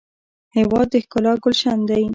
[0.57, 2.03] هېواد د ښکلا ګلشن دی.